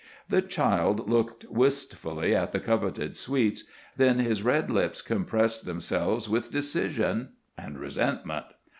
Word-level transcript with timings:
The 0.29 0.41
child 0.41 1.07
looked 1.07 1.45
wistfully 1.51 2.33
at 2.35 2.53
the 2.53 2.59
coveted 2.59 3.15
sweets; 3.15 3.65
then 3.97 4.17
his 4.17 4.41
red 4.41 4.71
lips 4.71 4.99
compressed 4.99 5.65
themselves 5.67 6.27
with 6.27 6.49
decision 6.51 7.33
and 7.55 7.77
resentment. 7.77 8.47